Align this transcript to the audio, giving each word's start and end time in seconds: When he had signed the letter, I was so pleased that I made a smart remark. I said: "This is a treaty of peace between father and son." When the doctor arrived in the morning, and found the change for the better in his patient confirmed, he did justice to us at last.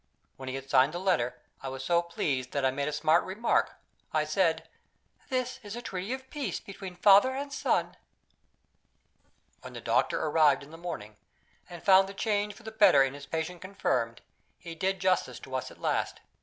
When 0.35 0.49
he 0.49 0.55
had 0.55 0.67
signed 0.67 0.95
the 0.95 0.99
letter, 0.99 1.39
I 1.61 1.69
was 1.69 1.85
so 1.85 2.01
pleased 2.01 2.53
that 2.53 2.65
I 2.65 2.71
made 2.71 2.87
a 2.87 2.91
smart 2.91 3.23
remark. 3.23 3.73
I 4.11 4.23
said: 4.23 4.67
"This 5.29 5.59
is 5.61 5.75
a 5.75 5.81
treaty 5.83 6.11
of 6.11 6.27
peace 6.31 6.59
between 6.59 6.95
father 6.95 7.35
and 7.35 7.53
son." 7.53 7.95
When 9.61 9.73
the 9.73 9.79
doctor 9.79 10.19
arrived 10.19 10.63
in 10.63 10.71
the 10.71 10.75
morning, 10.75 11.17
and 11.69 11.83
found 11.83 12.09
the 12.09 12.15
change 12.15 12.55
for 12.55 12.63
the 12.63 12.71
better 12.71 13.03
in 13.03 13.13
his 13.13 13.27
patient 13.27 13.61
confirmed, 13.61 14.21
he 14.57 14.73
did 14.73 14.99
justice 14.99 15.39
to 15.41 15.53
us 15.53 15.69
at 15.69 15.79
last. 15.79 16.19